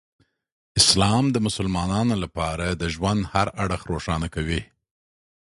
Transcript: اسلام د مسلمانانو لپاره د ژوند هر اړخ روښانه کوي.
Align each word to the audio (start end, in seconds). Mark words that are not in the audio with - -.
اسلام 0.81 1.25
د 1.31 1.37
مسلمانانو 1.47 2.15
لپاره 2.23 2.65
د 2.81 2.83
ژوند 2.95 3.21
هر 3.33 3.47
اړخ 3.63 3.81
روښانه 3.91 4.27
کوي. 4.35 4.61